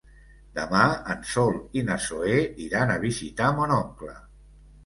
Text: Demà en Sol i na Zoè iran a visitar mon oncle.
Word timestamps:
Demà 0.59 0.79
en 1.15 1.19
Sol 1.33 1.59
i 1.81 1.85
na 1.91 1.97
Zoè 2.07 2.39
iran 2.69 2.95
a 2.95 2.99
visitar 3.07 3.55
mon 3.61 3.75
oncle. 3.81 4.19